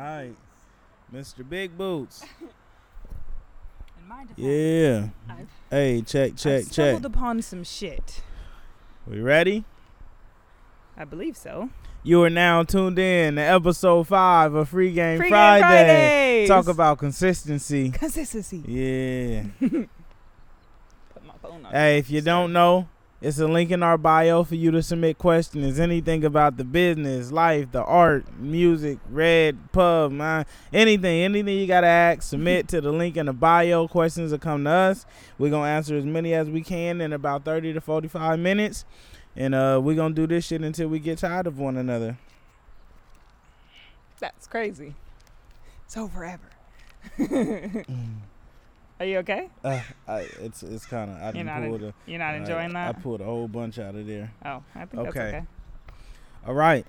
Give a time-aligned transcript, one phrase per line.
[0.00, 0.34] right,
[1.12, 1.48] Mr.
[1.48, 2.22] Big Boots.
[4.00, 5.08] In my defense, Yeah.
[5.28, 6.72] I've, Hey, check, check, I've check.
[6.96, 8.22] stumbled upon some shit.
[9.06, 9.64] We ready?
[10.96, 11.70] I believe so.
[12.02, 16.46] You are now tuned in to episode five of Free Game Free Game Friday.
[16.46, 17.90] Talk about consistency.
[17.90, 18.62] consistency.
[18.66, 19.44] Yeah.
[19.60, 21.72] Put my phone on.
[21.72, 22.88] hey, if you don't know,
[23.20, 25.80] it's a link in our bio for you to submit questions.
[25.80, 31.88] Anything about the business, life, the art, music, red, pub, man, anything, anything you gotta
[31.88, 33.88] ask, submit to the link in the bio.
[33.88, 35.04] Questions will come to us.
[35.36, 38.84] We're gonna answer as many as we can in about 30 to 45 minutes.
[39.34, 42.18] And uh, we're gonna do this shit until we get tired of one another.
[44.20, 44.94] That's crazy.
[45.88, 46.50] So forever.
[49.00, 49.48] Are you okay?
[49.62, 52.86] Uh, I, it's it's kind of I You're not, en- the you're not enjoying I,
[52.86, 52.96] that?
[52.96, 54.32] I pulled a whole bunch out of there.
[54.44, 55.28] oh, I think that's Okay.
[55.28, 55.42] okay.
[56.46, 56.86] All right,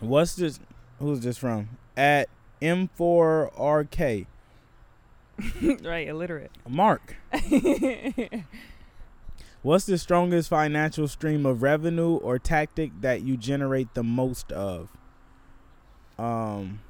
[0.00, 0.60] what's this?
[1.00, 1.68] Who's this from?
[1.96, 2.28] At
[2.62, 4.26] M4RK
[5.82, 6.50] right, illiterate.
[6.68, 7.16] Mark.
[9.62, 14.88] What's the strongest financial stream of revenue or tactic that you generate the most of?
[16.18, 16.80] Um,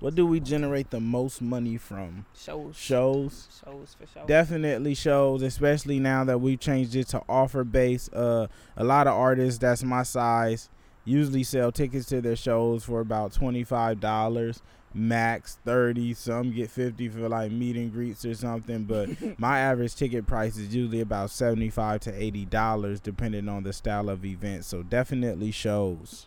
[0.00, 2.24] what do we generate the most money from?
[2.34, 2.76] shows.
[2.76, 3.48] Shows.
[3.64, 4.26] Shows for show.
[4.26, 9.14] definitely shows especially now that we've changed it to offer based uh a lot of
[9.14, 10.68] artists that's my size
[11.04, 14.60] usually sell tickets to their shows for about $25
[14.92, 19.94] max 30 some get 50 for like meet and greets or something but my average
[19.94, 24.64] ticket price is usually about 75 to 80 dollars depending on the style of event
[24.64, 26.26] so definitely shows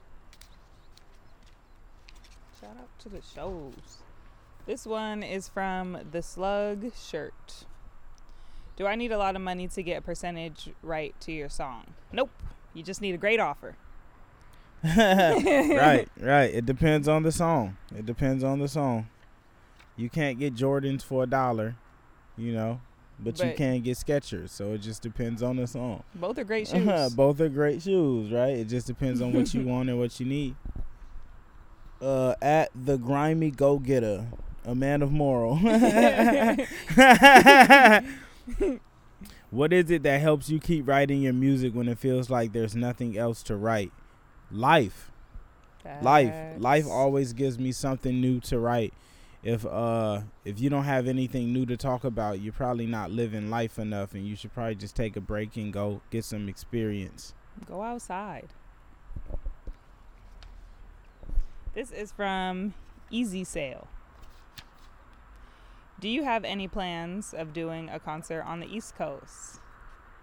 [2.62, 4.00] Shout out to the shows.
[4.66, 7.66] This one is from the Slug Shirt.
[8.78, 11.96] Do I need a lot of money to get a percentage right to your song?
[12.14, 12.32] Nope.
[12.74, 13.76] You just need a great offer.
[14.84, 16.54] right, right.
[16.54, 17.76] It depends on the song.
[17.94, 19.10] It depends on the song.
[19.98, 21.76] You can't get Jordans for a dollar,
[22.38, 22.80] you know,
[23.20, 24.50] but, you can get Skechers.
[24.50, 26.04] So it just depends on the song.
[26.16, 27.14] Both are great shoes.
[27.14, 28.58] Both are great shoes, right?
[28.58, 30.56] It just depends on what you want and what you need.
[32.04, 34.28] Uh, at the grimy go getter,
[34.66, 35.56] a man of moral.
[39.50, 42.76] what is it that helps you keep writing your music when it feels like there's
[42.76, 43.92] nothing else to write?
[44.52, 45.10] Life
[46.02, 48.94] life life always gives me something new to write
[49.44, 53.50] if uh if you don't have anything new to talk about you're probably not living
[53.50, 57.34] life enough and you should probably just take a break and go get some experience
[57.68, 58.48] Go outside.
[61.74, 62.76] This is from
[63.10, 63.88] Easy Sale.
[66.00, 69.60] Do you have any plans of doing a concert on the East Coast?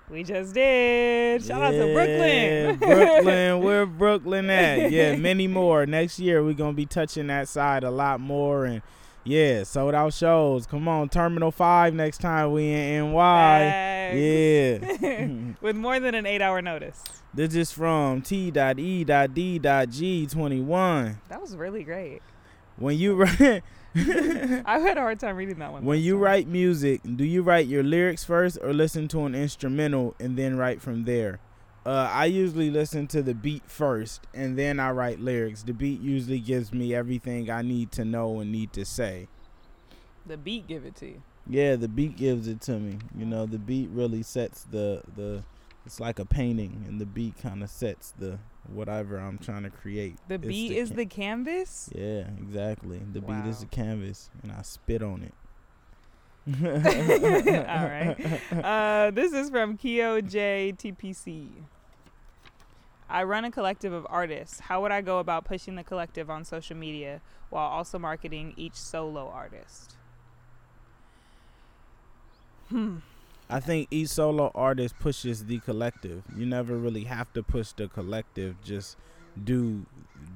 [0.09, 1.43] We just did.
[1.43, 2.77] Shout out to Brooklyn.
[2.78, 7.84] brooklyn where brooklyn at yeah many more next year we're gonna be touching that side
[7.84, 8.83] a lot more and
[9.31, 15.77] yeah sold out shows come on terminal 5 next time we in ny yeah With
[15.77, 17.05] more than an eight hour notice.
[17.33, 21.17] This is from T.E.D.G21.
[21.29, 22.23] That was really great.
[22.77, 23.39] When you write
[23.95, 25.85] I had a hard time reading that one.
[25.85, 26.23] when you time.
[26.23, 30.57] write music, do you write your lyrics first or listen to an instrumental and then
[30.57, 31.41] write from there?
[31.85, 35.63] Uh, I usually listen to the beat first and then I write lyrics.
[35.63, 39.29] The beat usually gives me everything I need to know and need to say.
[40.27, 41.23] the beat give it to you.
[41.49, 42.99] Yeah, the beat gives it to me.
[43.17, 45.43] You know, the beat really sets the the.
[45.87, 48.39] It's like a painting, and the beat kind of sets the
[48.69, 50.17] whatever I'm trying to create.
[50.29, 51.91] The It's beat the is ca- the canvas.
[51.95, 53.01] Yeah, exactly.
[53.13, 55.35] The beat is the canvas, and I spit on it.
[56.65, 58.16] All right.
[58.65, 61.49] Uh, this is from Kyo J TPC.
[63.09, 64.60] I run a collective of artists.
[64.60, 68.75] How would I go about pushing the collective on social media while also marketing each
[68.75, 69.97] solo artist?
[72.69, 72.99] Hmm.
[73.49, 76.22] I think each solo artist pushes the collective.
[76.37, 78.56] You never really have to push the collective.
[78.62, 78.97] Just
[79.43, 79.87] do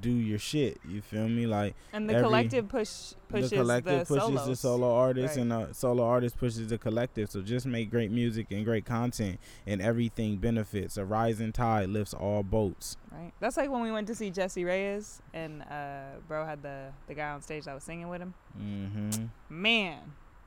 [0.01, 0.79] do your shit.
[0.87, 1.47] You feel me?
[1.47, 5.43] Like And the Every- collective push pushes the collective the pushes the solo artist, Right.
[5.43, 7.31] and the solo artist pushes the collective.
[7.31, 10.97] So just make great music and great content, and everything benefits.
[10.99, 12.97] A rising tide lifts all boats.
[13.11, 13.33] Right.
[13.41, 17.15] That's like when we went to see Jesse Reyes and uh, bro had the the
[17.15, 18.35] guy on stage that was singing with him.
[18.61, 19.25] Mm-hmm.
[19.49, 20.01] Man,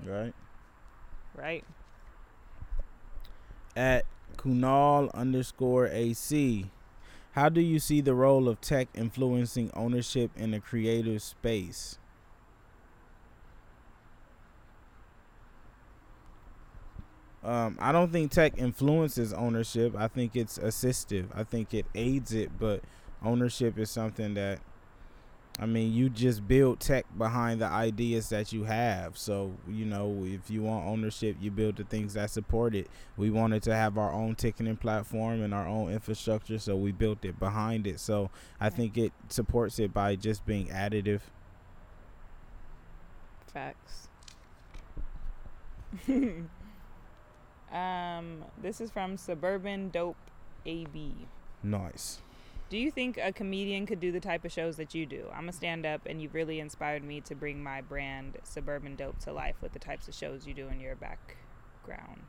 [0.06, 0.33] Right.
[1.36, 1.63] right?
[3.75, 4.06] at
[4.38, 6.69] Kunal underscore AC.
[7.38, 12.00] How do you see the role of tech influencing ownership in the creative space?
[17.44, 19.94] Um, I don't think tech influences ownership.
[19.95, 21.28] I think it's assistive.
[21.31, 22.81] I think it aids it, but
[23.22, 24.60] ownership is something that
[25.59, 29.18] I mean, you just build tech behind the ideas that you have.
[29.18, 32.88] So, you know, if you want ownership, you build the things that support it.
[33.15, 37.25] We wanted to have our own ticketing platform and our own infrastructure, so we built
[37.25, 38.00] it behind it.
[38.00, 38.30] So,
[38.62, 41.21] I think it supports it by just being additive.
[43.51, 44.09] Facts.
[47.74, 50.18] um, this is from Suburban Dope
[50.68, 51.15] AB.
[51.63, 52.19] Nice.
[52.69, 55.28] Do you think a comedian could do the type of shows that you do?
[55.34, 59.19] I'm a stand up and you've really inspired me to bring my brand Suburban Dope
[59.19, 62.24] to life with the types of shows you do in your background.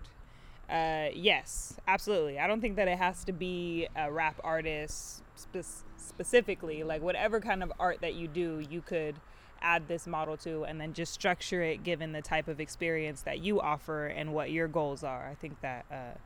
[0.71, 2.39] Uh, yes, absolutely.
[2.39, 6.85] I don't think that it has to be a rap artist spe- specifically.
[6.85, 9.17] Like, whatever kind of art that you do, you could
[9.61, 13.41] add this model to and then just structure it given the type of experience that
[13.41, 15.27] you offer and what your goals are.
[15.29, 15.85] I think that.
[15.91, 16.17] Uh,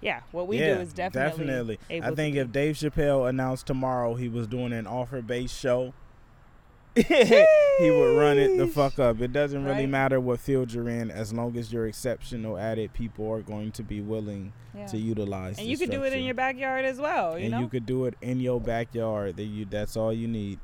[0.00, 1.46] yeah, what we yeah, do is definitely.
[1.46, 1.78] Definitely.
[2.02, 5.94] I think if Dave Chappelle announced tomorrow he was doing an offer based show,
[6.96, 9.20] he would run it the fuck up.
[9.20, 9.88] It doesn't really Right.
[9.88, 13.70] matter what field you're in, as long as you're exceptional at it, people are going
[13.72, 14.86] to be willing Yeah.
[14.86, 15.58] to utilize.
[15.58, 17.60] And you could do it in your backyard as well, you and know?
[17.60, 19.36] you could do it in your backyard.
[19.36, 20.58] That you that's all you need.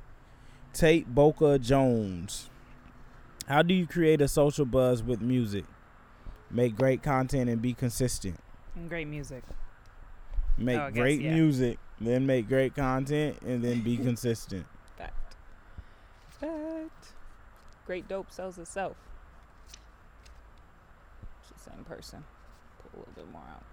[0.72, 2.48] Tate Boca Jones.
[3.46, 5.64] How do you create a social buzz with music?
[6.50, 8.38] Make great content and be consistent.
[8.74, 9.42] And great music.
[10.58, 11.34] Make Oh, I guess, great yeah.
[11.34, 14.66] music, then make great content and then be consistent.
[14.96, 15.36] Fact.
[16.40, 17.12] Fact.
[17.86, 18.96] Great dope sells itself.
[21.48, 22.24] She's the same person.
[22.82, 23.64] Put a little bit more out.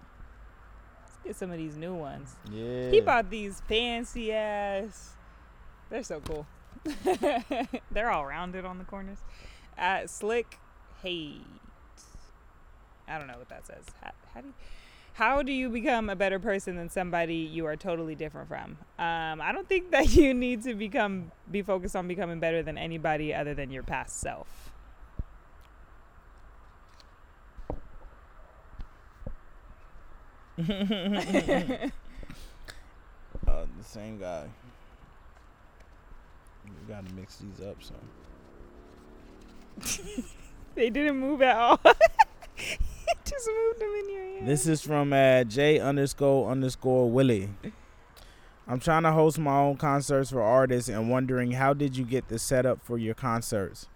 [1.04, 2.34] Let's get some of these new ones.
[2.50, 2.90] Yeah.
[2.90, 5.14] He bought these fancy ass.
[5.90, 6.46] They're so cool.
[7.90, 9.18] They're all rounded on the corners.
[9.78, 10.58] Uh, slick
[11.02, 11.42] hate.
[13.08, 13.84] I don't know what that says.
[14.02, 14.54] How, how do you,
[15.20, 18.78] how do you become a better person than somebody you are totally different from?
[18.98, 22.78] Um, I don't think that you need to become be focused on becoming better than
[22.78, 24.48] anybody other than your past self.
[33.48, 34.44] Uh, the same guy.
[36.64, 37.94] You gotta mix these up so.
[40.74, 41.80] They didn't move at all.
[43.30, 44.46] Just moved them in your.
[44.46, 47.48] This is from uh, J underscore underscore Willie.
[48.66, 52.26] I'm trying to host my own concerts for artists and wondering how did you get
[52.26, 53.86] the setup for your concerts?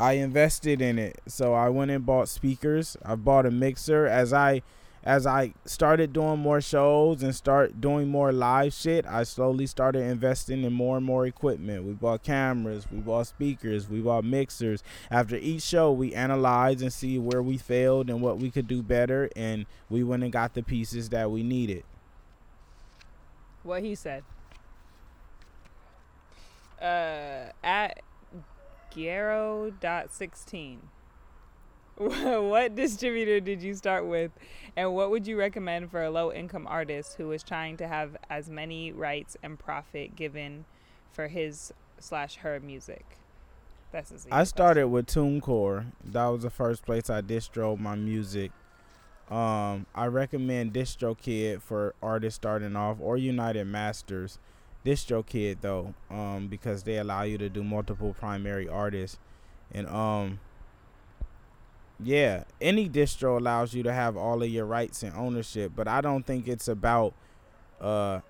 [0.00, 2.96] I invested in it, so I went and bought speakers.
[3.04, 4.62] I bought a mixer as I
[5.04, 9.04] as I started doing more shows and start doing more live shit.
[9.06, 11.84] I slowly started investing in more and more equipment.
[11.84, 14.82] We bought cameras, we bought speakers, we bought mixers.
[15.10, 18.82] After each show, we analyzed and see where we failed and what we could do
[18.82, 21.84] better, and we went and got the pieces that we needed.
[23.62, 24.24] What he said.
[26.80, 28.00] Uh, at
[28.94, 30.78] Garo.16.
[31.96, 34.32] what distributor did you start with,
[34.76, 38.16] and what would you recommend for a low income artist who is trying to have
[38.28, 40.64] as many rights and profit given
[41.12, 43.04] for his slash her music?
[43.92, 45.86] That's I started with TuneCore.
[46.04, 48.50] That was the first place I distro my music.
[49.30, 54.40] Um, I recommend DistroKid for artists starting off or United Masters.
[54.84, 59.18] DistroKid though, um, because they allow you to do multiple primary artists,
[59.72, 60.40] and um,
[62.02, 65.72] yeah, any distro allows you to have all of your rights and ownership.
[65.74, 67.14] But I don't think it's about
[67.80, 68.20] uh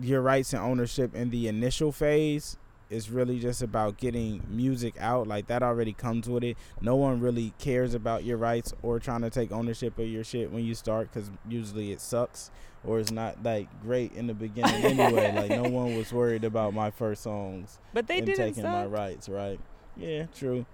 [0.00, 2.56] your rights and ownership in the initial phase.
[2.90, 6.56] It's really just about getting music out like that already comes with it.
[6.80, 10.50] No one really cares about your rights or trying to take ownership of your shit
[10.50, 12.50] when you start because usually it sucks
[12.84, 15.32] or it's not like great in the beginning anyway.
[15.36, 18.86] Like no one was worried about my first songs But they and didn't taking my
[18.86, 19.60] rights right?
[19.96, 20.64] Yeah true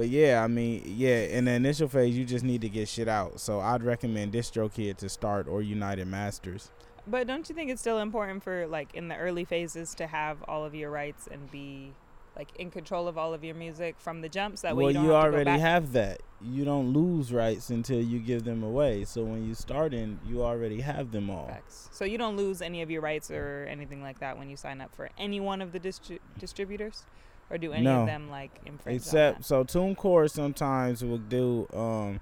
[0.00, 3.06] but yeah i mean yeah in the initial phase you just need to get shit
[3.06, 6.70] out so i'd recommend distrokid to start or united masters
[7.06, 10.42] But don't you think it's still important for like in the early phases to have
[10.48, 11.92] all of your rights and be
[12.34, 14.62] like in control of all of your music from the jumps?
[14.62, 16.22] That way well, you don't you have to go already have that.
[16.40, 19.04] You don't lose rights until you give them away.
[19.04, 21.48] So when you start in, you already have them all.
[21.48, 21.90] Facts.
[21.92, 24.80] So you don't lose any of your rights or anything like that when you sign
[24.80, 27.04] up for any one of the distri- distributors,
[27.50, 28.02] or do any No.
[28.02, 28.50] of them like
[28.86, 32.20] Except so TuneCore sometimes will do um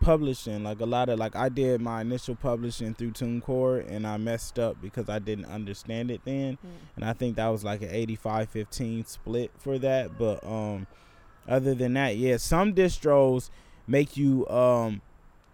[0.00, 4.16] publishing like a lot of like I did my initial publishing through TuneCore and I
[4.16, 6.54] messed up because I didn't understand it then.
[6.54, 6.68] Mm.
[6.96, 10.16] and I think that was like an 85-15 split for that.
[10.16, 10.86] But um,
[11.48, 13.50] other than that, yeah, some distros
[13.86, 15.00] make you um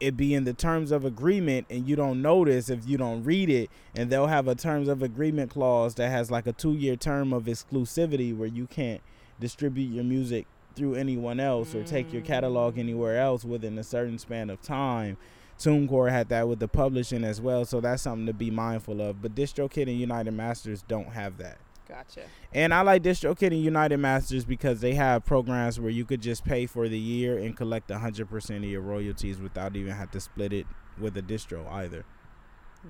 [0.00, 3.48] it be in the terms of agreement and you don't notice if you don't read
[3.48, 6.96] it and they'll have a terms of agreement clause that has like a two year
[6.96, 9.00] term of exclusivity where you can't
[9.40, 12.80] distribute your music through anyone else or take your catalog mm.
[12.80, 15.16] anywhere else within a certain span of time.
[15.58, 19.22] TuneCore had that with the publishing as well, so that's something to be mindful of.
[19.22, 21.58] But DistroKid and United Masters don't have that.
[21.88, 22.22] Gotcha.
[22.52, 26.44] And I like DistroKid and United Masters because they have programs where you could just
[26.44, 30.52] pay for the year and collect 100% of your royalties without even have to split
[30.52, 30.66] it
[30.98, 32.04] with a distro either.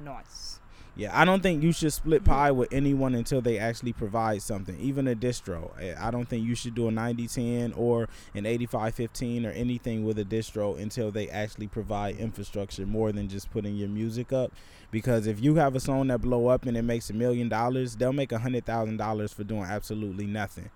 [0.04, 0.60] Nice.
[0.96, 4.78] Yeah, I don't think you should split pie with anyone until they actually provide something,
[4.78, 5.72] even a distro.
[5.80, 10.20] Eh, I don't think you should do a 90-10 or an 85-15 or anything with
[10.20, 14.52] a distro until they actually provide infrastructure more than just putting your music up.
[14.92, 17.96] Because if you have a song that blow up and it makes a million dollars,
[17.96, 20.70] they'll make a hundred thousand dollars for doing absolutely nothing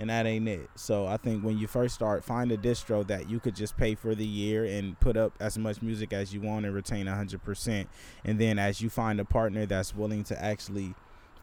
[0.00, 0.70] and that ain't it.
[0.76, 3.94] So I think when you first start, find a distro that you could just pay
[3.94, 7.86] for the year and put up as much music as you want and retain 100%.
[8.24, 10.94] And then as you find a partner that's willing to actually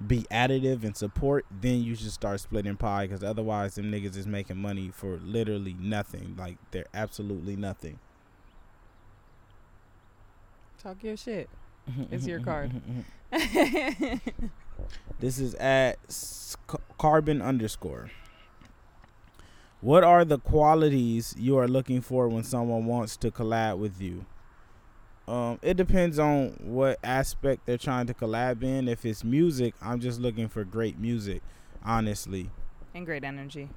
[0.05, 4.25] be additive and support, then you should start splitting pie because otherwise, them niggas is
[4.25, 6.35] making money for literally nothing.
[6.37, 7.99] Like they're absolutely nothing.
[10.81, 11.47] Talk your shit.
[12.11, 12.71] It's your card.
[15.19, 15.97] this is at
[16.97, 18.09] carbon underscore.
[19.81, 24.25] What are the qualities you are looking for when someone wants to collab with you?
[25.27, 28.87] Um, it depends on what aspect they're trying to collab in.
[28.87, 31.43] If it's music, I'm just looking for great music,
[31.83, 32.49] honestly.
[32.95, 33.69] And great energy.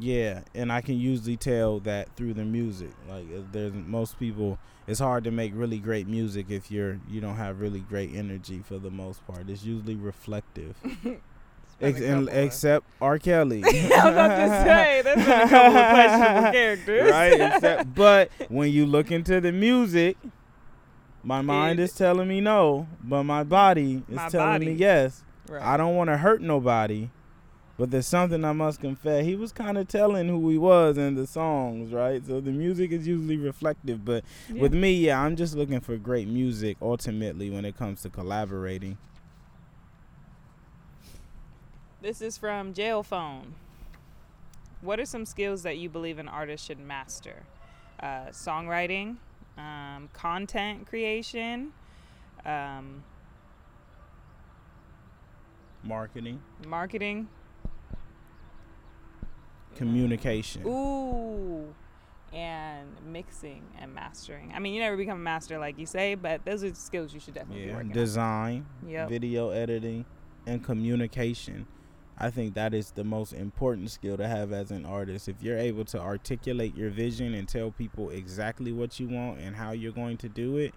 [0.00, 2.92] Yeah, and I can usually tell that through the music.
[3.06, 7.36] Like there's most people it's hard to make really great music if you're you don't
[7.36, 9.50] have really great energy for the most part.
[9.50, 10.76] It's usually reflective.
[11.82, 13.18] Ex- and, except R.
[13.18, 13.62] Kelly.
[13.66, 17.10] I was about to say, there's been a couple of questionable characters.
[17.10, 20.16] Right, except, but when you look into the music,
[21.24, 24.66] my mind it, is telling me no, but my body is my telling body.
[24.66, 25.24] me yes.
[25.48, 25.62] Right.
[25.62, 27.10] I don't want to hurt nobody,
[27.76, 29.24] but there's something I must confess.
[29.24, 32.24] He was kind of telling who he was in the songs, right?
[32.24, 34.62] So the music is usually reflective, but yeah.
[34.62, 38.98] with me, yeah, I'm just looking for great music ultimately when it comes to collaborating.
[42.02, 43.54] This is from Jail Phone.
[44.80, 47.44] What are some skills that you believe an artist should master?
[48.00, 49.18] Uh, songwriting,
[49.56, 51.72] um, content creation,
[52.44, 53.04] um,
[55.84, 57.28] marketing, marketing,
[59.76, 60.66] communication.
[60.66, 61.72] Ooh,
[62.32, 64.50] and mixing and mastering.
[64.52, 67.20] I mean, you never become a master like you say, but those are skills you
[67.20, 67.80] should definitely yeah.
[67.84, 69.08] Design, yep.
[69.08, 70.04] video editing,
[70.48, 71.64] and communication.
[72.18, 75.28] I think that is the most important skill to have as an artist.
[75.28, 79.56] If you're able to articulate your vision and tell people exactly what you want and
[79.56, 80.74] how you're going to do it,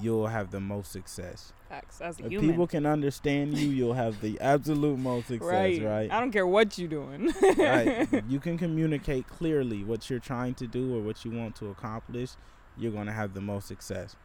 [0.00, 1.52] you'll have the most success.
[1.68, 2.00] Facts.
[2.00, 2.50] As a if human.
[2.50, 5.82] people can understand you, you'll have the absolute most success, right.
[5.82, 6.12] right?
[6.12, 7.32] I don't care what you're doing.
[7.56, 8.08] right.
[8.28, 12.30] You can communicate clearly what you're trying to do or what you want to accomplish,
[12.76, 14.16] you're going to have the most success.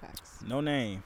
[0.00, 0.38] Facts.
[0.46, 1.02] No name.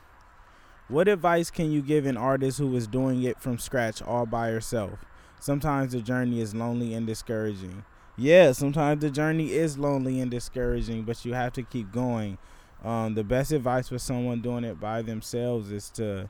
[0.89, 4.51] What advice can you give an artist who is doing it from scratch all by
[4.51, 5.03] herself?
[5.41, 7.85] Sometimes the journey is lonely and discouraging.
[8.19, 12.37] Yeah, sometimes the journey is lonely and discouraging, but you have to keep going.
[12.85, 16.29] Um, the best advice for someone doing it by themselves is to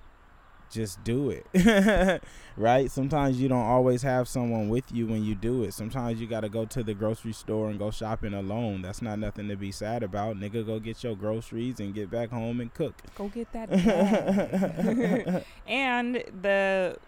[0.75, 2.23] just do it.
[2.57, 2.90] right?
[2.90, 5.73] Sometimes you don't always have someone with you when you do it.
[5.73, 8.83] Sometimes you got to go to the grocery store and go shopping alone.
[8.83, 10.37] That's not nothing to be sad about.
[10.37, 12.95] Nigga, go get your groceries and get back home and cook.
[13.16, 13.71] Go get that.
[15.66, 16.99] and the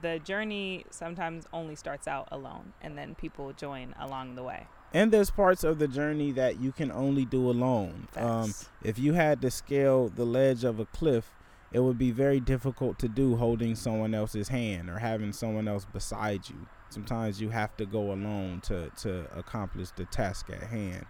[0.00, 5.12] the journey sometimes only starts out alone and then people join along the way and
[5.12, 9.40] there's parts of the journey that you can only do alone um, if you had
[9.40, 11.30] to scale the ledge of a cliff
[11.76, 15.84] it would be very difficult to do holding someone else's hand or having someone else
[15.84, 16.66] beside you.
[16.88, 21.04] Sometimes you have to go alone to, to accomplish the task at hand.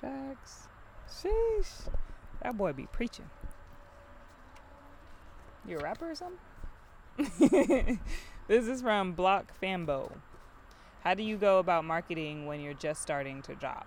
[0.00, 0.66] Facts.
[1.08, 1.88] Sheesh.
[2.42, 3.30] That boy be preaching.
[5.68, 8.00] You a rapper or something?
[8.48, 10.10] this is from Block Fambo.
[11.04, 13.86] How do you go about marketing when you're just starting to drop?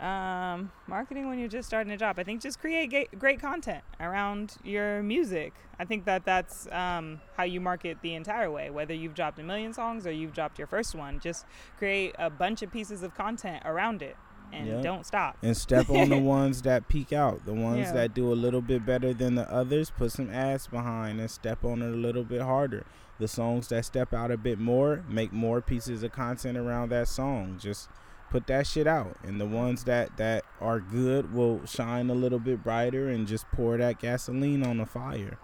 [0.00, 2.18] Um, marketing when you're just starting a job.
[2.18, 5.52] I think just create great content around your music.
[5.78, 8.70] I think that that's um, how you market the entire way.
[8.70, 11.44] Whether you've dropped a million songs or you've dropped your first one, just
[11.78, 14.16] create a bunch of pieces of content around it.
[14.52, 14.82] and Yep.
[14.82, 15.36] don't stop.
[15.44, 17.92] and step on the ones that peak out, the ones Yeah.
[17.92, 19.90] that do a little bit better than the others.
[19.90, 22.84] Put some ass behind and step on it a little bit harder.
[23.20, 27.06] The songs that step out a bit more, make more pieces of content around that
[27.06, 27.58] song.
[27.60, 27.88] Just
[28.30, 32.38] put that shit out, and the ones that that are good will shine a little
[32.38, 35.38] bit brighter and just pour that gasoline on the fire.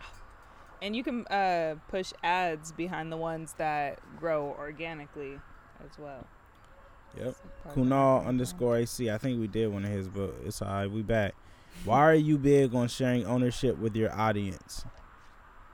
[0.81, 5.39] And you can uh, push ads behind the ones that grow organically
[5.85, 6.27] as well.
[7.17, 7.25] Yep.
[7.25, 9.11] So part of the Kunal underscore AC.
[9.11, 10.91] I think we did one of his, but it's alright.
[10.91, 11.35] We back.
[11.85, 14.85] Why are you big on sharing ownership with your audience?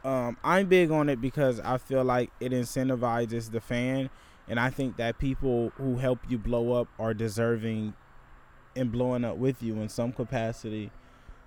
[0.05, 4.11] Um, I'm big on it because I feel like it incentivizes the fan,
[4.53, 7.95] and I think that people who help you blow up are deserving
[8.75, 10.91] in blowing up with you in some capacity.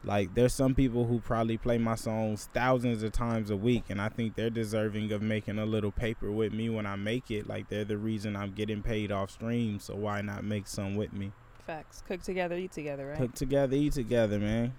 [0.03, 4.01] Like there's some people who probably play my songs thousands of times a week, and
[4.01, 7.45] I think they're deserving of making a little paper with me when I make it.
[7.45, 11.13] Like they're the reason I'm getting paid off stream, so why not make some with
[11.13, 11.31] me?
[11.63, 12.01] Facts.
[12.07, 13.17] Cook together, eat together, right?
[13.19, 14.73] Cook together, eat together, man.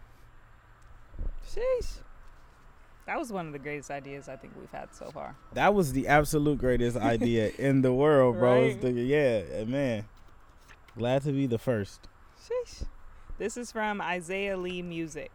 [1.49, 1.99] Sheesh.
[3.07, 5.37] That was one of the greatest ideas I think we've had so far.
[5.55, 8.63] That was the absolute greatest idea in the world, bro.
[8.67, 8.81] Right.
[8.81, 10.05] the- yeah, man.
[10.99, 12.09] Glad to be the first.
[12.43, 12.85] Sheesh.
[13.39, 15.31] This is from Isaiah Lee Music.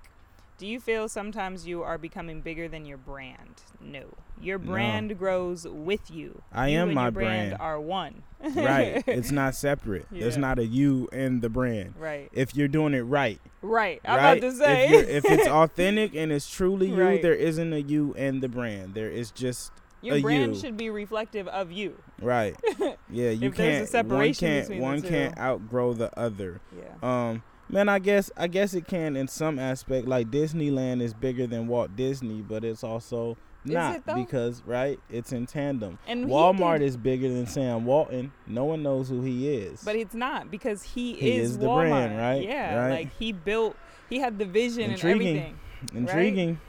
[0.62, 3.63] Do you feel sometimes you are becoming bigger than your brand?
[3.80, 4.03] No.
[4.39, 4.72] Your No.
[4.74, 6.44] brand grows with you.
[6.53, 7.62] I You am and my your brand, brand.
[7.63, 8.22] are one.
[8.53, 9.03] right.
[9.08, 10.06] It's not separate.
[10.12, 10.41] There's Yeah.
[10.41, 11.96] not a you and the brand.
[11.98, 12.30] right.
[12.32, 13.39] If you're doing it right.
[13.63, 14.01] Right.
[14.06, 14.38] I'm right?
[14.38, 14.88] about to say.
[14.89, 17.22] If, if it's authentic and it's truly you, Right.
[17.24, 18.94] there isn't a you in the brand.
[18.94, 19.72] There is just
[20.03, 20.62] your a brand you.
[20.62, 21.98] should be reflective of you.
[22.22, 22.56] right.
[23.10, 23.89] Yeah, you If there's a can't.
[23.89, 24.68] separation one can't.
[24.68, 26.62] between the One can't outgrow the other.
[26.77, 26.94] Yeah.
[27.01, 30.07] Um, man, I guess I guess it can in some aspect.
[30.07, 34.99] Like Disneyland is bigger than Walt Disney, but it's also Is not it, because right,
[35.09, 35.97] it's in tandem.
[36.07, 38.31] And Walmart is bigger than Sam Walton.
[38.45, 39.81] No one knows who he is.
[39.83, 41.89] But it's not because he, He is, is the Walmart.
[41.89, 42.43] brand, right?
[42.43, 42.89] Yeah, Right.
[42.91, 43.75] like he built,
[44.09, 45.37] he had the vision Intriguing.
[45.37, 45.97] and everything.
[45.97, 46.59] intriguing.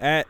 [0.00, 0.26] At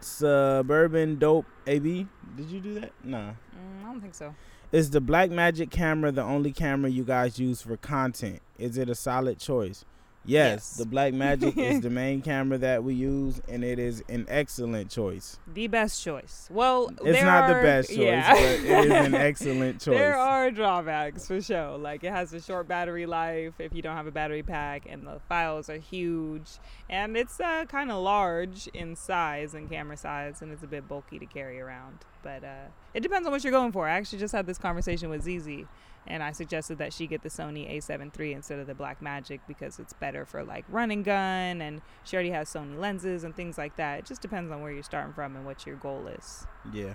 [0.00, 2.92] Suburban Dope AB, did you do that?
[3.04, 3.30] Nah.
[3.30, 3.34] Mm,
[3.82, 4.34] I don't think so.
[4.74, 8.40] Is the Blackmagic camera the only camera you guys use for content?
[8.58, 9.84] Is it a solid choice?
[10.24, 10.76] Yes, Yes.
[10.78, 15.38] the Blackmagic is the main camera that we use, and it is an excellent choice.
[15.46, 16.48] The best choice.
[16.50, 18.32] Well, It's not the best choice, yeah.
[18.32, 19.96] but it is an excellent choice.
[19.96, 21.78] There are drawbacks for sure.
[21.78, 25.06] Like it has a short battery life if you don't have a battery pack, and
[25.06, 26.58] the files are huge,
[26.90, 30.88] and it's uh, kind of large in size and camera size, and it's a bit
[30.88, 31.98] bulky to carry around.
[32.24, 33.86] But uh, it depends on what you're going for.
[33.86, 35.66] I actually just had this conversation with Zizi,
[36.06, 39.78] and I suggested that she get the Sony A7 III instead of the Blackmagic because
[39.78, 43.76] it's better for like running gun, and she already has Sony lenses and things like
[43.76, 43.98] that.
[43.98, 46.46] It just depends on where you're starting from and what your goal is.
[46.72, 46.94] Yeah.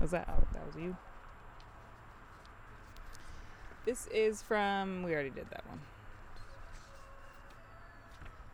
[0.00, 0.28] Was that?
[0.28, 0.96] Oh, that was you.
[3.84, 5.02] This is from.
[5.02, 5.80] We already did that one.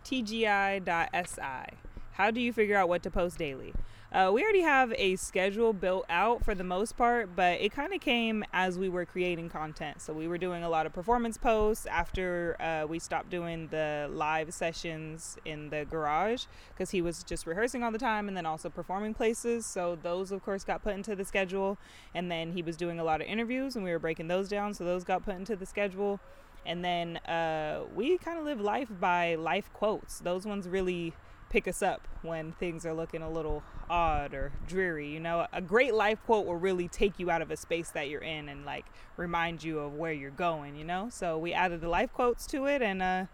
[0.05, 1.77] TGI.si.
[2.15, 3.73] How do you figure out what to post daily?
[4.11, 7.93] Uh, we already have a schedule built out for the most part, but it kind
[7.93, 10.01] of came as we were creating content.
[10.01, 14.09] So we were doing a lot of performance posts after uh, we stopped doing the
[14.11, 18.47] live sessions in the garage because he was just rehearsing all the time and then
[18.47, 19.67] also performing places.
[19.67, 21.77] So those, of course, got put into the schedule.
[22.15, 24.73] And then he was doing a lot of interviews and we were breaking those down.
[24.73, 26.19] So those got put into the schedule.
[26.65, 30.21] And then uh, we kind of live life by life quotes.
[30.21, 31.13] Those ones really
[31.51, 35.09] pick us up when things are looking a little odd or dreary.
[35.09, 38.09] You know, a great life quote will really take you out of a space that
[38.09, 41.09] you're in and like remind you of where you're going, you know?
[41.11, 43.25] So we added the life quotes to it and uh,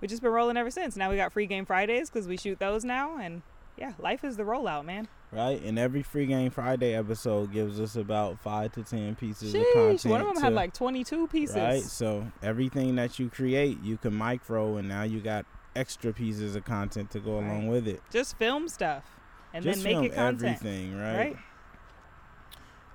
[0.00, 0.96] we've just been rolling ever since.
[0.96, 3.18] Now we got free game Fridays because we shoot those now.
[3.18, 3.42] And
[3.76, 5.08] yeah, life is the rollout, man.
[5.32, 9.64] Right, and every free game Friday episode gives us about five to ten pieces of
[9.72, 10.04] content.
[10.06, 11.56] one of them had like 22 pieces.
[11.56, 15.46] Right, so everything that you create, you can micro, and now you got
[15.76, 17.46] extra pieces of content to go Right.
[17.46, 18.02] along with it.
[18.10, 19.04] Just film stuff
[19.52, 20.62] and Just then make it content.
[20.62, 21.16] everything, right?
[21.16, 21.36] Right?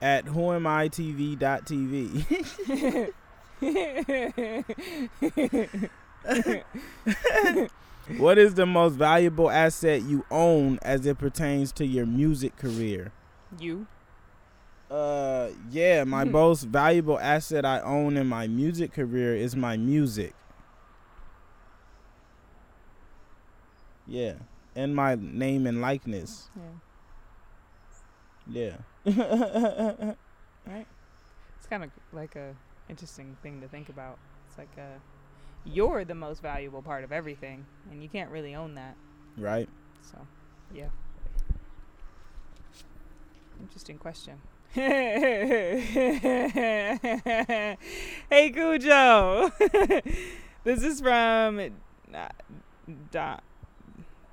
[0.01, 3.13] At whoamitv.tv.
[8.17, 13.11] what is the most valuable asset you own as it pertains to your music career?
[13.59, 13.87] you.
[14.91, 20.33] Uh, yeah, my most valuable asset I own in my music career is my music.
[24.07, 24.33] Yeah,
[24.75, 26.49] and my name and likeness.
[28.47, 28.77] Yeah.
[29.05, 29.05] Yeah.
[30.67, 30.87] Right.
[31.59, 32.55] It's kind of like a
[32.89, 34.17] interesting thing to think about.
[34.47, 34.97] It's like uh
[35.63, 38.95] you're the most valuable part of everything, and you can't really own that.
[39.37, 39.69] right.
[40.01, 40.17] So,
[40.73, 40.89] yeah.
[43.61, 44.35] Interesting question.
[44.73, 45.77] hey
[48.29, 49.51] Cujo.
[50.63, 51.59] this is from
[52.13, 52.27] uh,
[53.11, 53.39] Dom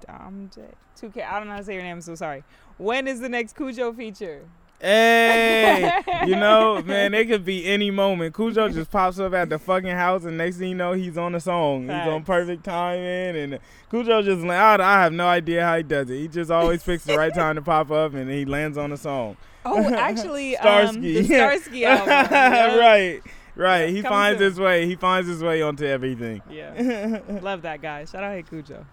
[0.06, 0.62] Dom J.
[1.00, 1.26] 2K.
[1.26, 1.96] I don't know how to say your name.
[1.96, 2.44] I'm so sorry.
[2.78, 4.42] When is the next Cujo feature?
[4.82, 8.34] Hey, you know, man, it could be any moment.
[8.34, 11.36] Cujo just pops up at the fucking house, and next thing you know, he's on
[11.36, 11.82] a song.
[11.82, 13.58] He's on perfect timing, and
[13.90, 16.16] Cujo just I, I have no idea how he does it.
[16.16, 18.96] He just always picks the right time to pop up, and he lands on a
[18.96, 19.36] song.
[19.64, 21.12] Oh, actually, um, Starsky.
[21.14, 22.08] the Starsky album.
[22.08, 22.80] Yep.
[22.80, 23.22] right,
[23.54, 23.88] right.
[23.88, 24.50] He finds soon.
[24.50, 24.86] his way.
[24.86, 26.42] He finds his way onto everything.
[26.50, 28.04] Yeah, love that guy.
[28.04, 28.84] Shout out, hey Cujo.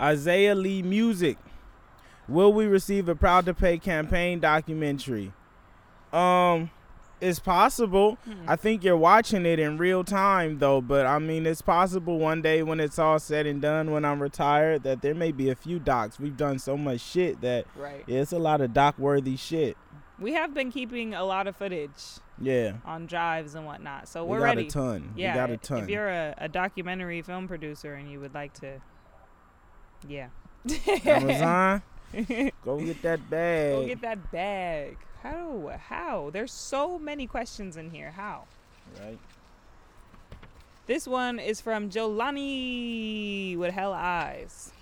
[0.00, 1.38] Isaiah Lee Music.
[2.28, 5.32] Will we receive a Proud to Pay campaign documentary?
[6.12, 6.70] Um,
[7.20, 8.18] it's possible.
[8.24, 8.32] Hmm.
[8.48, 12.42] I think you're watching it in real time though, but I mean it's possible one
[12.42, 15.54] day when it's all said and done when I'm retired that there may be a
[15.54, 16.18] few docs.
[16.20, 18.04] We've done so much shit that Right.
[18.06, 19.76] yeah, it's a lot of doc worthy shit.
[20.18, 21.90] We have been keeping a lot of footage
[22.40, 22.74] Yeah.
[22.84, 24.64] on drives and whatnot, so we're ready.
[24.64, 24.98] we're got ready.
[24.98, 25.12] a ton.
[25.16, 25.78] Yeah, we got a ton.
[25.84, 28.80] if you're a, a documentary film producer and you would like to,
[30.08, 30.28] yeah,
[31.04, 31.82] Amazon,
[32.64, 33.72] go get that bag.
[33.72, 34.96] go get that bag.
[35.22, 35.78] How?
[35.88, 36.30] How?
[36.32, 38.12] There's so many questions in here.
[38.12, 38.44] How?
[39.00, 39.18] right.
[40.86, 44.72] This one is from Jolani with hell eyes.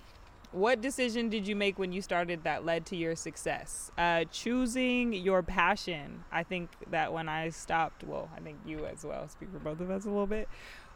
[0.51, 3.91] What decision did you make when you started that led to your success?
[3.97, 6.23] Uh, choosing your passion.
[6.31, 9.81] I think that when I stopped, well, I think you as well, speak for both
[9.81, 10.47] of us a little bit.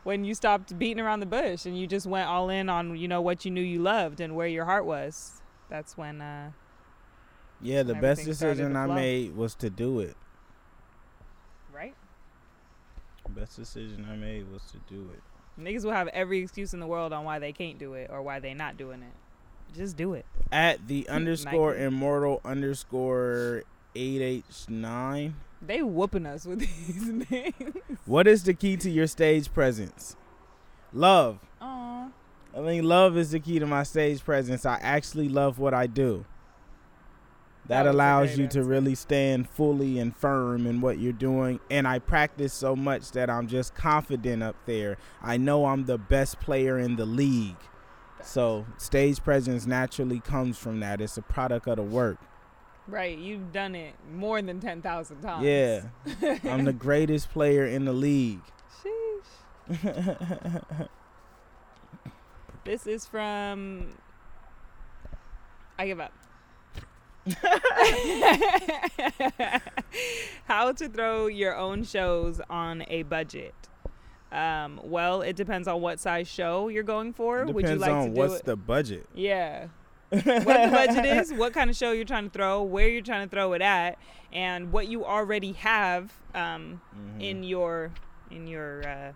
[0.04, 3.08] When you stopped beating around the bush and you just went all in on, you
[3.08, 5.42] know, what you knew you loved and where your heart was.
[5.70, 6.52] That's when, uh,
[7.62, 10.16] Yeah, the best decision I made was to do it.
[11.74, 11.94] right?
[13.30, 15.22] Best decision I made was to do it.
[15.62, 18.22] Niggas will have every excuse in the world on why they can't do it or
[18.22, 19.76] why they not doing it.
[19.76, 20.26] Just do it.
[20.52, 21.84] At the underscore Nike.
[21.84, 23.64] immortal underscore
[23.96, 25.36] eight H nine.
[25.62, 28.00] They whooping us with these names.
[28.06, 30.15] What is the key to your stage presence?
[30.93, 31.39] Love.
[31.62, 32.10] Aw.
[32.56, 34.65] I think love is the key to my stage presence.
[34.65, 36.26] I actually love what I do.
[37.67, 41.60] That, That allows you to really stand fully and firm in what you're doing.
[41.69, 44.98] And I practice so much that I'm just confident up there.
[45.22, 47.58] I know I'm the best player in the league.
[48.24, 51.00] So stage presence naturally comes from that.
[51.00, 52.17] It's a product of the work.
[52.89, 55.45] Right, you've done it more than 10,000 times.
[55.45, 55.84] Yeah.
[56.52, 58.41] I'm the greatest player in the league.
[59.69, 60.88] Sheesh.
[62.65, 63.88] This is from.
[65.80, 66.13] I give up.
[70.45, 73.56] How to throw your own shows on a budget.
[74.32, 77.45] Um, well, it depends on what size show you're going for.
[77.45, 78.45] Would you Depends like on to do what's it?
[78.45, 79.08] the budget.
[79.15, 79.69] Yeah.
[80.10, 83.28] What the budget is, what kind of show you're trying to throw, where you're trying
[83.28, 83.98] to throw it at,
[84.34, 87.22] and what you already have um, Mhm.
[87.24, 87.91] in your
[88.32, 89.12] in your uh,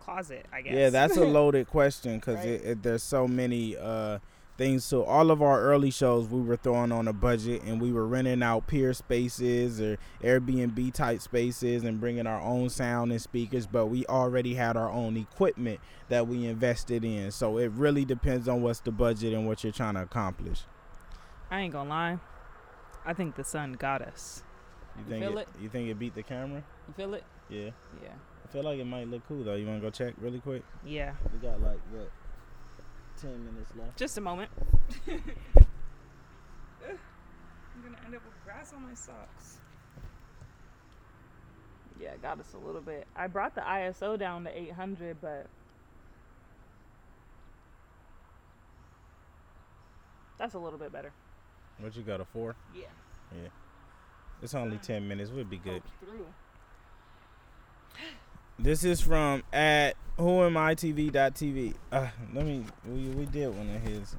[0.00, 0.74] closet, I guess.
[0.74, 2.82] Yeah, that's a loaded question because Right.
[2.82, 4.18] there's so many uh,
[4.56, 4.84] things.
[4.84, 8.06] So all of our early shows, we were throwing on a budget, and we were
[8.06, 13.66] renting out Peerspaces or Airbnb type spaces and bringing our own sound and speakers.
[13.66, 17.30] But we already had our own equipment that we invested in.
[17.30, 20.62] So it really depends on what's the budget and what you're trying to accomplish.
[21.50, 22.18] I ain't gonna lie.
[23.04, 24.42] I think the sun got us.
[24.96, 25.62] You You think feel it, it?
[25.62, 26.62] You think it beat the camera?
[26.88, 27.24] You feel it?
[27.48, 27.70] Yeah.
[28.02, 28.12] Yeah.
[28.44, 29.54] I feel like it might look cool though.
[29.54, 30.62] You want to go check really quick?
[30.84, 31.12] Yeah.
[31.32, 32.10] We got like what,
[33.20, 33.96] ten minutes left.
[33.98, 34.50] Just a moment.
[35.06, 35.18] I'm
[37.82, 39.58] gonna end up with grass on my socks.
[42.00, 43.06] Yeah, it got us a little bit.
[43.16, 45.46] I brought the ISO down to 800, but
[50.38, 51.12] that's a little bit better.
[51.78, 52.56] What you got a four?
[52.74, 52.86] Yeah.
[53.32, 53.48] Yeah.
[54.42, 55.30] It's only ten minutes.
[55.30, 55.82] We'll be good.
[55.82, 56.26] Poked through.
[58.58, 61.74] This is from at whoamitv.tv.
[61.90, 62.64] Uh, let me.
[62.86, 64.16] We, we did one of his.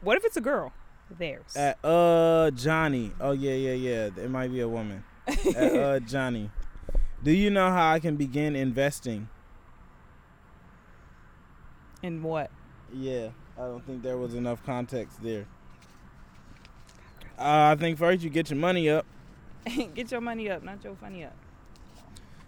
[0.00, 0.72] What if it's a girl?
[1.18, 1.54] Theirs.
[1.54, 3.12] At uh Johnny.
[3.20, 4.06] Oh yeah yeah yeah.
[4.24, 5.04] It might be a woman.
[5.26, 6.50] at uh Johnny.
[7.22, 9.28] Do you know how I can begin investing?
[12.02, 12.50] In what?
[12.92, 15.46] Yeah, I don't think there was enough context there.
[17.38, 19.04] Uh, I think first you get your money up.
[19.94, 21.34] Get your money up, not your funny up.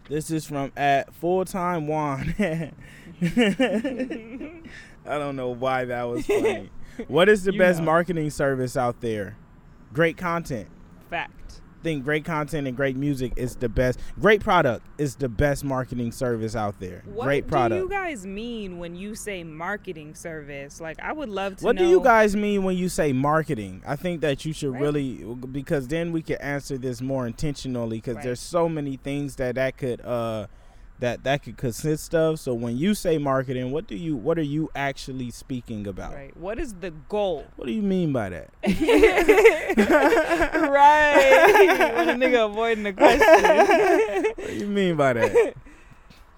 [0.08, 2.34] This is from at full time Juan.
[3.20, 6.70] I don't know why that was funny.
[7.08, 7.86] what is the You best know.
[7.86, 9.36] marketing service out there?
[9.92, 10.68] Great content.
[11.10, 11.60] Fact.
[11.82, 13.98] Think great content and great music is the best.
[14.20, 17.02] Great product is the best marketing service out there.
[17.06, 20.80] What great do you guys mean when you say marketing service?
[20.80, 21.82] Like, I would love to What know.
[21.82, 23.82] do you guys mean when you say marketing?
[23.86, 24.82] I think that you should Right.
[24.82, 28.24] really because then we could answer this more intentionally because Right.
[28.24, 30.46] there's so many things that that could uh
[31.00, 32.40] that that could consist of.
[32.40, 36.14] So when you say marketing, what do you what are you actually speaking about?
[36.14, 36.36] Right.
[36.36, 37.46] What is the goal?
[37.56, 38.50] What do you mean by that?
[40.70, 41.94] right.
[41.96, 44.34] when a nigga avoiding the question.
[44.36, 45.54] What do you mean by that?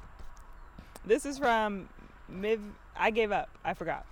[1.07, 1.89] this is from
[2.29, 2.61] Miv.
[2.97, 3.49] I gave up.
[3.65, 4.05] I forgot.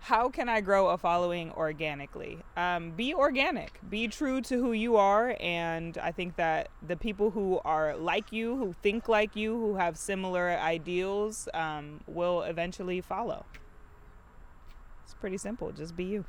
[0.00, 2.38] How can I grow a following organically?
[2.56, 3.78] Um, be organic.
[3.90, 5.36] Be true to who you are.
[5.40, 9.74] And I think that the people who are like you, who think like you, who
[9.76, 13.44] have similar ideals, um, will eventually follow.
[15.04, 15.72] It's pretty simple.
[15.72, 16.24] Just be you.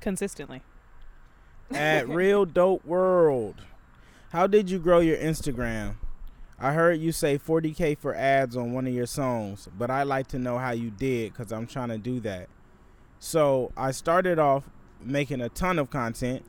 [0.00, 0.62] Consistently.
[1.70, 3.62] At Real Dope World.
[4.30, 5.94] How did you grow your Instagram?
[6.62, 10.28] I heard you say 40k for ads on one of your songs, but I'd like
[10.28, 12.48] to know how you did because I'm trying to do that.
[13.18, 14.70] So I started off
[15.00, 16.44] making a ton of content,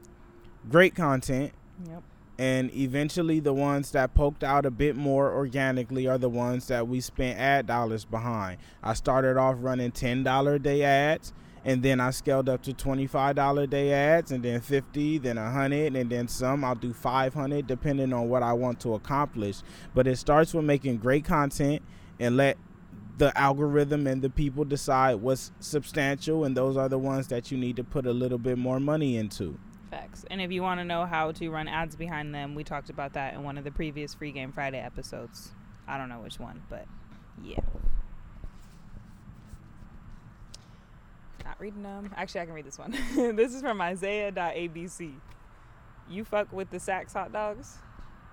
[0.69, 1.54] great content,
[1.89, 2.04] Yep.
[2.38, 6.88] and eventually the ones that poked out a bit more organically are the ones that
[6.88, 8.60] we spent ad dollars behind.
[8.84, 11.34] I started off running $10 a day ads
[11.65, 15.95] and then I scaled up to $25 a day ads and then 50, then 100
[15.95, 19.62] and then some I'll do 500 depending on what I want to accomplish.
[19.93, 21.82] But it starts with making great content
[22.19, 22.58] and let
[23.17, 27.58] the algorithm and the people decide what's substantial and those are the ones that you
[27.58, 29.58] need to put a little bit more money into.
[29.89, 30.26] Facts.
[30.32, 33.13] And if you want to know how to run ads behind them, we talked about
[33.13, 35.52] that in one of the previous Free Game Friday episodes.
[35.88, 36.86] I don't know which one, but
[37.41, 37.60] yeah.
[41.45, 42.12] Not reading them.
[42.15, 42.91] Actually, I can read this one.
[43.36, 45.13] this is from Isaiah.abc.
[46.10, 47.77] You fuck with the Saks hot dogs?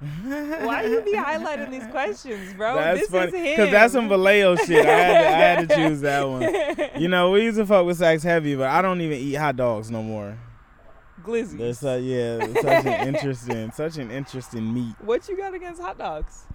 [0.00, 2.74] Why do you be highlighting these questions, bro?
[2.76, 3.44] that's this funny is him.
[3.44, 4.86] because that's some Vallejo shit.
[4.86, 7.00] I had, to, I had to choose that one.
[7.00, 9.56] You know, we used to fuck with Saks Heavy, but I don't even eat hot
[9.56, 10.38] dogs no more.
[11.22, 11.58] Glizzy.
[11.58, 14.94] There's uh, yeah, it's such an interesting, such an interesting meat.
[15.04, 16.46] What you got against hot dogs?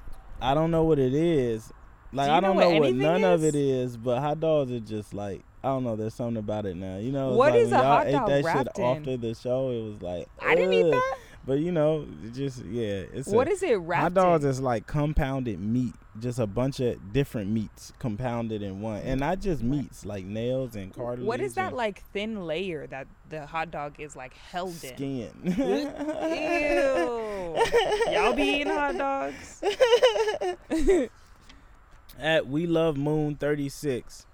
[0.41, 1.71] I don't know what it is.
[2.11, 4.71] Like Do I don't know know, what what none of it is, but hot dogs
[4.71, 5.95] are just like I don't know.
[5.95, 6.97] There's something about it now.
[6.97, 8.97] You know, What like is a y'all hot ate that wrapped shit in?
[8.97, 9.71] after the show.
[9.71, 11.17] It was like I didn't eat that.
[11.47, 14.49] But you know, just yeah, it's What a, is it wrapped hot dogs in?
[14.51, 19.39] is like compounded meat, just a bunch of different meats compounded in one, and not
[19.41, 21.27] just meats like nails and cartilage.
[21.27, 24.95] What is that like thin layer that the hot dog is like held in?
[24.95, 25.31] Skin.
[25.45, 25.91] Ew.
[28.11, 29.61] Y'all be eating hot dogs?
[32.19, 34.25] At We Love Moon 36.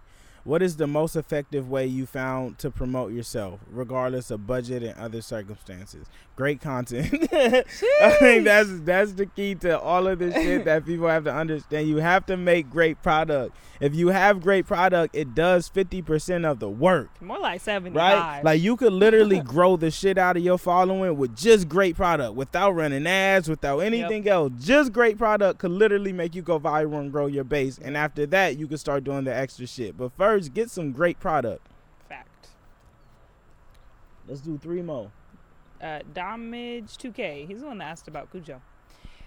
[0.43, 4.97] What is the most effective way you found to promote yourself, regardless of budget and
[4.97, 6.07] other circumstances?
[6.41, 7.13] Great content.
[7.31, 11.31] I think that's that's the key to all of this shit that people have to
[11.31, 11.87] understand.
[11.87, 13.55] You have to make great product.
[13.79, 17.09] If you have great product, it does fifty percent of the work.
[17.21, 17.95] More like 75.
[17.95, 18.43] Right?
[18.43, 22.33] Like you could literally grow the shit out of your following with just great product,
[22.33, 24.51] without running ads, without anything else.
[24.59, 27.77] Just great product could literally make you go viral and grow your base.
[27.77, 29.95] And after that, you can start doing the extra shit.
[29.95, 31.67] But first, get some great product.
[32.09, 32.47] Fact.
[34.27, 35.11] Let's do three more.
[35.81, 37.47] Uh, Damage 2K.
[37.47, 38.61] He's the one that asked about Cujo.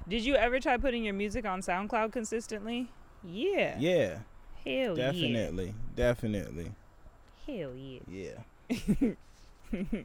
[0.08, 2.90] Did you ever try putting your music on SoundCloud consistently?
[3.24, 3.76] Yeah.
[3.78, 4.18] Yeah,
[4.64, 5.12] Hell yeah.
[5.12, 6.72] definitely, definitely.
[7.46, 8.00] Hell yeah.
[8.70, 9.12] Yeah.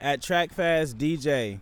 [0.00, 1.60] At TrackFast DJ,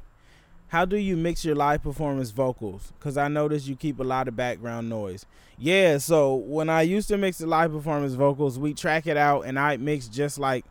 [0.68, 2.92] how do you mix your live performance vocals?
[2.98, 5.24] Because I noticed you keep a lot of background noise.
[5.56, 9.42] Yeah, so when I used to mix the live performance vocals, we track it out
[9.42, 10.64] and I mix just like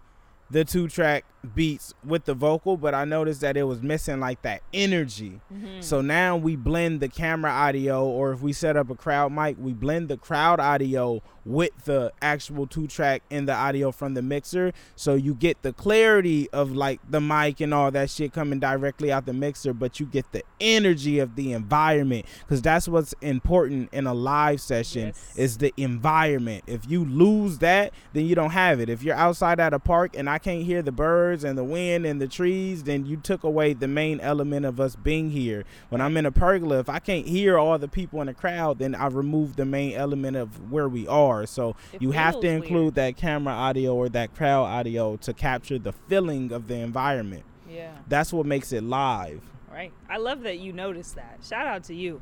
[0.54, 4.42] the two track beats with the vocal, but I noticed that it was missing like
[4.44, 5.42] that energy.
[5.54, 5.82] Mm-hmm.
[5.82, 9.58] So now we blend the camera audio, or if we set up a crowd mic,
[9.60, 14.22] we blend the crowd audio with the actual two track and the audio from the
[14.22, 14.72] mixer.
[14.96, 19.12] So you get the clarity of like the mic and all that shit coming directly
[19.12, 23.90] out the mixer, but you get the energy of the environment because that's what's important
[23.92, 25.34] in a live session Yes.
[25.36, 26.64] is the environment.
[26.68, 28.88] If you lose that, then you don't have it.
[28.88, 32.06] If you're outside at a park and I can't hear the birds and the wind
[32.06, 35.64] and the trees, then you took away the main element of us being here.
[35.90, 38.80] When I'm in a pergola, if I can't hear all the people in the crowd,
[38.80, 41.46] then I remove the main element of where we are.
[41.46, 42.96] So It you have to include weird.
[42.96, 47.44] that camera audio or that crowd audio to capture the feeling of the environment.
[47.70, 47.92] Yeah.
[48.08, 49.42] That's what makes it live.
[49.72, 49.92] Right.
[50.10, 51.40] I love that you noticed that.
[51.44, 52.22] Shout out to you.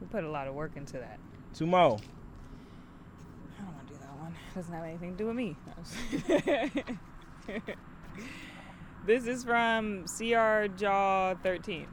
[0.00, 1.18] We put a lot of work into that.
[1.52, 1.98] Two more.
[3.58, 4.32] I don't want to do that one.
[4.32, 5.56] It doesn't have anything to do with me.
[9.06, 11.86] This is from CR Jaw 13.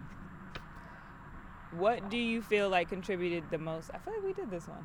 [1.77, 3.91] What do you feel like contributed the most?
[3.93, 4.83] I feel like we did this one.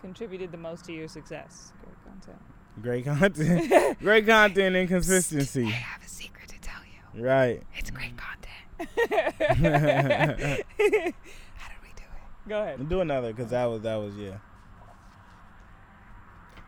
[0.00, 1.74] Contributed the most to your success.
[1.84, 2.40] Great content.
[2.80, 3.98] Great content.
[4.00, 5.66] Great content and consistency.
[5.66, 7.22] I have a secret to tell you.
[7.22, 7.62] Right.
[7.76, 8.88] It's great content.
[10.78, 12.48] How did we do it?
[12.48, 12.88] Go ahead.
[12.88, 14.38] Do another because that was that was yeah.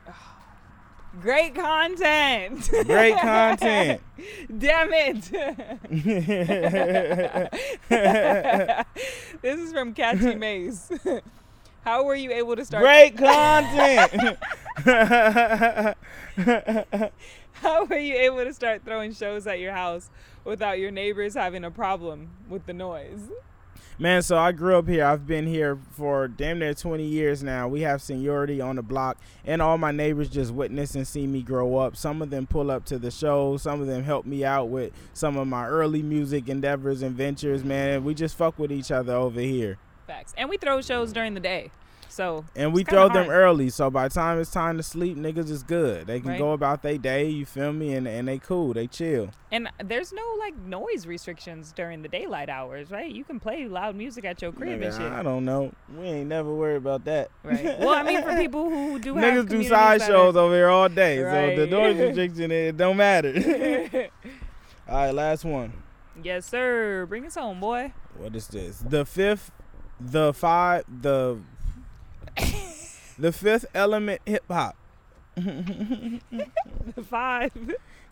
[0.08, 0.33] Oh.
[1.20, 2.68] Great content.
[2.86, 4.00] Great content.
[4.58, 5.30] Damn it.
[9.42, 10.90] this is from Catchy Maze.
[11.84, 12.82] How were you able to start?
[12.82, 14.38] Great content.
[17.52, 20.10] How were you able to start throwing shows at your house
[20.44, 23.30] without your neighbors having a problem with the noise?
[23.96, 25.04] Man, so I grew up here.
[25.04, 27.68] I've been here for damn near 20 years now.
[27.68, 31.42] We have seniority on the block, and all my neighbors just witness and see me
[31.42, 31.96] grow up.
[31.96, 33.56] Some of them pull up to the show.
[33.56, 37.62] Some of them help me out with some of my early music endeavors and ventures.
[37.62, 39.78] Man, we just fuck with each other over here.
[40.08, 40.34] Facts.
[40.36, 41.70] And we throw shows during the day.
[42.14, 45.50] So and we throw them early, so by the time it's time to sleep, niggas
[45.50, 46.06] is good.
[46.06, 46.38] They can Right.
[46.38, 47.26] go about their day.
[47.28, 47.94] You feel me?
[47.94, 48.72] And and they cool.
[48.72, 49.30] They chill.
[49.50, 53.10] And there's no like noise restrictions during the daylight hours, right?
[53.10, 55.10] You can play loud music at your crib and shit.
[55.12, 55.72] I don't know.
[55.96, 57.30] We ain't never worried about that.
[57.42, 57.78] Right.
[57.80, 60.88] Well, I mean, for people who do have Niggas do side shows over here all
[60.88, 61.70] day, so the Right.
[61.70, 63.32] noise restriction it don't matter.
[64.88, 65.72] all right, last one.
[66.22, 67.06] yes, sir.
[67.08, 67.92] Bring us home, boy.
[68.16, 68.78] What is this?
[68.78, 69.50] The fifth,
[70.00, 71.38] the five, the
[73.18, 74.76] the fifth element hip hop.
[76.96, 77.50] The five.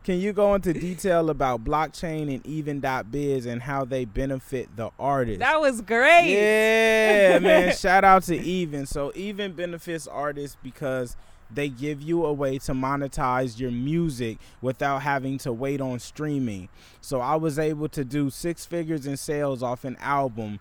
[0.03, 5.39] Can you go into detail about blockchain and even.biz and how they benefit the artist?
[5.39, 6.33] That was great.
[6.33, 7.77] Yeah, man.
[7.77, 8.87] Shout out to Even.
[8.87, 11.17] So Even benefits artists because
[11.55, 16.69] they give you a way to monetize your music without having to wait on streaming.
[17.01, 20.59] So I was able to do six figures in sales off an album.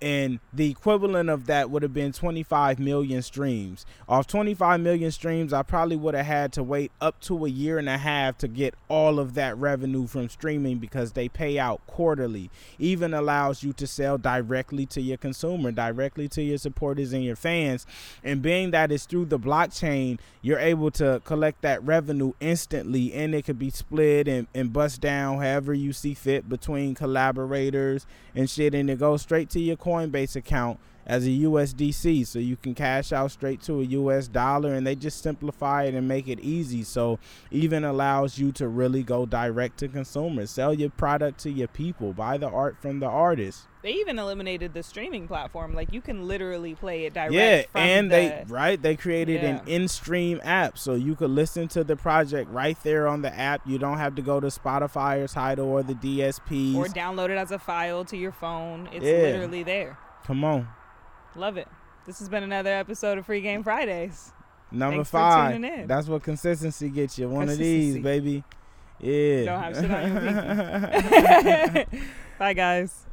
[0.00, 3.84] And the equivalent of that would have been 25 million streams.
[4.08, 7.78] Off 25 million streams, I probably would have had to wait up to a year
[7.78, 11.84] and a half to get all of that revenue from streaming because they pay out
[11.86, 12.50] quarterly.
[12.78, 17.36] Even allows you to sell directly to your consumer, directly to your supporters and your
[17.36, 17.86] fans.
[18.22, 23.34] And being that it's through the blockchain, you're able to collect that revenue instantly and
[23.34, 28.48] it could be split and, and bust down however you see fit between collaborators and
[28.48, 28.74] shit.
[28.74, 33.12] And it goes straight to your Coinbase account as a USDC so you can cash
[33.12, 36.82] out straight to a US dollar and they just simplify it and make it easy.
[36.84, 37.18] So
[37.50, 40.50] Even allows you to really go direct to consumers.
[40.50, 42.12] Sell your product to your people.
[42.12, 45.72] Buy the art from the artist They even eliminated the streaming platform.
[45.72, 47.32] Like you can literally play it direct.
[47.32, 51.84] yeah and the, they right they created an in-stream app so you could listen to
[51.84, 55.28] the project right there on the app you don't have to go to Spotify or
[55.28, 58.88] Tidal or the DSPs or download it as a file to your phone.
[58.92, 59.12] It's Yeah.
[59.12, 59.96] literally there.
[60.26, 60.66] come on
[61.36, 61.68] Love it.
[62.04, 64.32] This has been another episode of Free Game Fridays.
[64.72, 65.86] number Thanks for five tuning in.
[65.86, 68.42] that's what consistency gets you one of these baby
[68.98, 71.84] yeah Don't have shit on your
[72.38, 73.04] Bye, guys.